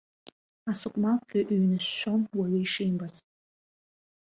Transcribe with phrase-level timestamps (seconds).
[0.69, 3.15] Асыкәмал-фҩы ҩнышәшәон уаҩы ишимбац.